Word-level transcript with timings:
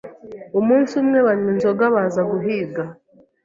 Umunsi 0.59 0.91
umwe, 1.01 1.19
banywa 1.25 1.49
inzoga 1.53 1.85
baza 1.95 2.21
guhiga. 2.31 2.83